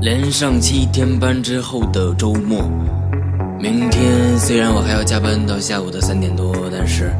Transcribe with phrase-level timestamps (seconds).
[0.00, 2.70] 连上七天班之后的周末，
[3.58, 7.10] 明天虽然我还要加班到下午的三点多，但是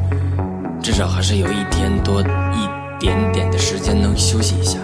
[0.81, 2.69] 至少还是有一天多一
[2.99, 4.79] 点点的时间能休息一下。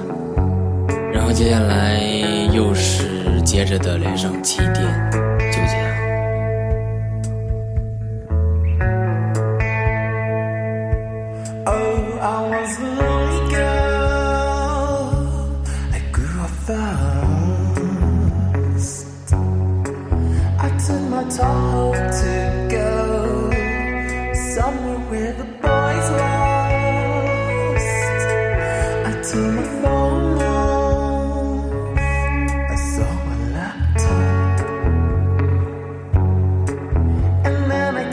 [1.14, 2.02] 然后接下来
[2.52, 4.76] 又是接着的连上七天，
[5.52, 5.94] 就这样。
[11.66, 15.14] Oh, I was a lonely girl.
[15.94, 17.23] I grew up fast.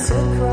[0.07, 0.50] Took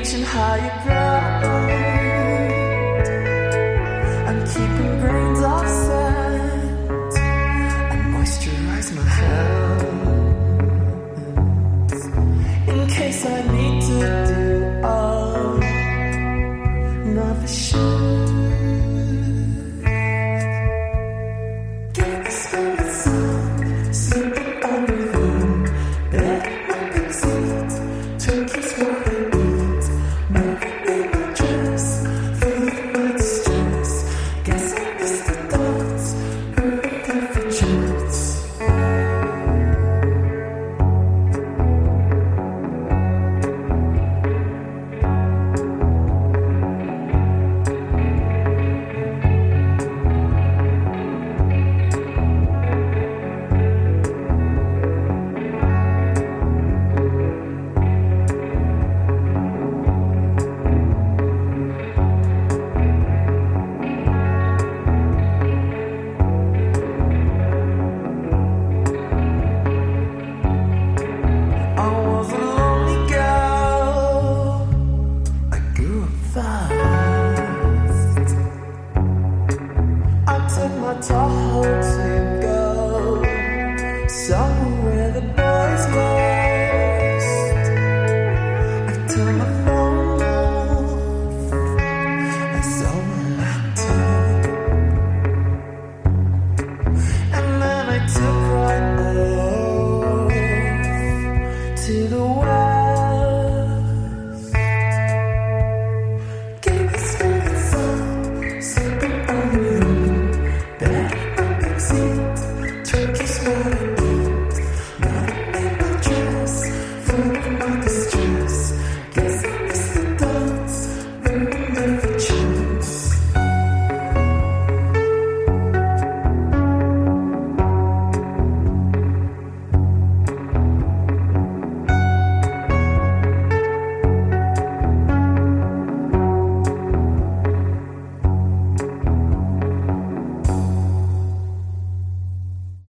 [0.00, 1.44] reaching higher ground.
[4.28, 5.29] I'm keeping grains